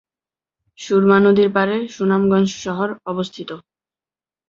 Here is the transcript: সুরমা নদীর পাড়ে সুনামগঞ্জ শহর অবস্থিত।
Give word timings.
সুরমা 0.79 1.17
নদীর 1.25 1.49
পাড়ে 1.55 1.77
সুনামগঞ্জ 1.89 2.49
শহর 2.63 2.89
অবস্থিত। 3.05 3.49